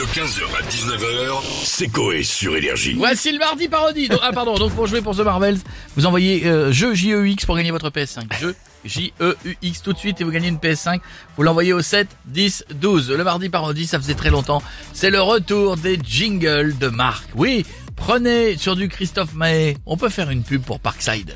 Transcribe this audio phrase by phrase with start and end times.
[0.00, 2.94] De 15h à 19h, c'est Coé sur Énergie.
[2.96, 4.08] Voici le mardi parodie.
[4.08, 5.58] Donc- ah pardon, donc pour jouer pour The Marvels,
[5.94, 8.22] vous envoyez euh, jeu JEUX pour gagner votre PS5.
[8.40, 11.00] Jeu JEUX tout de suite et vous gagnez une PS5.
[11.36, 13.10] Vous l'envoyez au 7 10 12.
[13.10, 14.62] Le mardi parodie, ça faisait très longtemps.
[14.94, 17.26] C'est le retour des jingles de Marc.
[17.34, 19.76] Oui, prenez sur du Christophe Maé.
[19.84, 21.34] On peut faire une pub pour Parkside.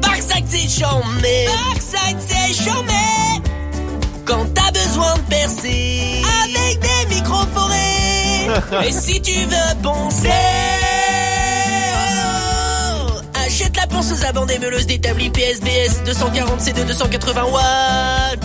[0.00, 2.92] Parkside c'est chambé Parkside c'est chambé
[4.24, 6.21] Quand t'as besoin de percer
[8.86, 10.28] Et si tu veux poncer
[11.96, 18.40] oh, Achète la ponceuse à bande émeuleuse d'établi PSBS 240 C2 280 watts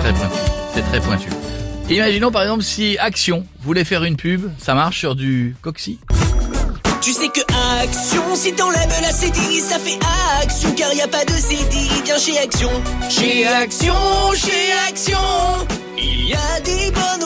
[0.00, 0.36] Très pointu.
[0.74, 1.28] C'est très pointu.
[1.90, 5.98] Imaginons par exemple si Action voulait faire une pub, ça marche sur du Coxy?
[7.02, 7.40] Tu sais que
[7.82, 9.98] Action, si t'enlèves la CDI, ça fait
[10.40, 12.70] Action, car y a pas de CDI, viens chez Action.
[13.10, 13.94] Chez Action,
[14.36, 15.18] chez Action,
[15.98, 17.21] il y a des bonnes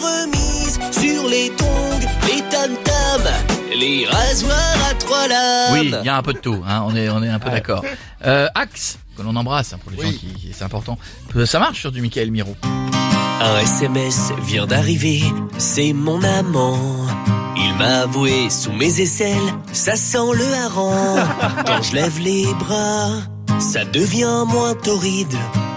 [0.92, 3.32] sur les tongs, les tam-tams,
[3.78, 5.72] les rasoirs à trois lames.
[5.72, 7.50] Oui, il y a un peu de tout, hein, on est on est un peu
[7.50, 7.84] d'accord.
[8.24, 10.98] Euh, Axe, que l'on embrasse hein, pour les gens qui c'est important.
[11.44, 12.56] Ça marche sur du Michael Miro.
[13.40, 15.22] Un SMS vient d'arriver,
[15.58, 16.78] c'est mon amant.
[17.56, 19.36] Il m'a avoué sous mes aisselles,
[19.72, 21.26] ça sent le hareng.
[21.66, 23.10] Quand je lève les bras,
[23.58, 25.34] ça devient moins torride.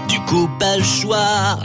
[0.07, 1.57] Du coup, pas le choix.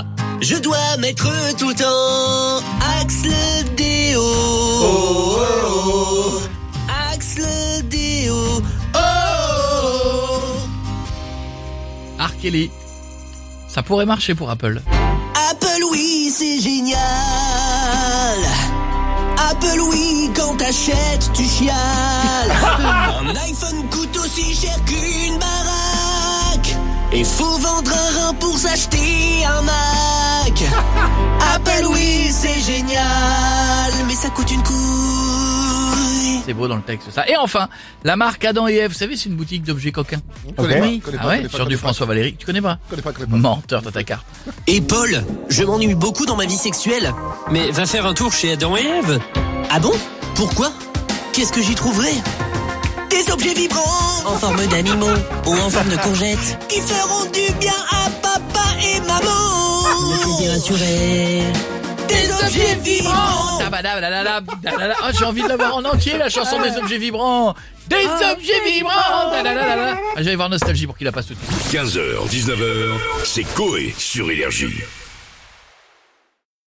[0.44, 2.62] Je dois mettre tout le temps
[3.00, 4.20] Axe le déo.
[4.20, 6.42] Oh, oh, oh.
[7.10, 8.36] Axe le déo.
[8.94, 8.98] Oh,
[9.78, 10.40] oh.
[12.22, 12.36] R.
[12.42, 12.70] Kelly.
[13.68, 14.82] Ça pourrait marcher pour Apple.
[15.50, 17.00] Apple oui, c'est génial.
[19.50, 22.52] Apple oui, quand t'achètes, tu chiales.
[23.26, 26.76] Un iPhone coûte aussi cher qu'une baraque.
[27.12, 30.13] Et faut vendre un rein pour s'acheter un Mac.
[31.54, 33.92] Apple oui, c'est génial.
[34.06, 34.74] Mais ça coûte une couille.
[36.46, 37.26] C'est beau dans le texte ça.
[37.28, 37.68] Et enfin,
[38.04, 40.20] la marque Adam et Ève, vous savez, c'est une boutique d'objets coquins.
[40.56, 41.00] connais Oui.
[41.00, 41.80] pas, ah pas, ouais, connais pas, sur du pas.
[41.80, 42.36] François Valéry.
[42.38, 43.36] Tu connais pas Connais pas, connais pas.
[43.36, 44.26] Menteur, t'as ta carte.
[44.66, 47.14] Et Paul, je m'ennuie beaucoup dans ma vie sexuelle.
[47.50, 49.20] Mais va faire un tour chez Adam et Ève.
[49.70, 49.92] Ah bon?
[50.34, 50.70] Pourquoi?
[51.32, 52.12] Qu'est-ce que j'y trouverai?
[53.14, 55.06] Des objets vibrants En forme d'animaux
[55.46, 60.52] ou en forme de courgettes Qui feront du bien à papa et maman Le plaisir
[60.52, 61.42] assuré
[62.08, 63.60] Des objets vibrants.
[64.66, 67.54] Ah, j'ai envie de l'avoir en entier, la chanson des objets vibrants.
[67.88, 68.92] Des objets vibrants.
[69.32, 71.80] Ah, J'allais voir Nostalgie pour qu'il la passe tout de suite.
[71.80, 72.92] 15h, 19h,
[73.24, 74.82] c'est Coé sur Énergie.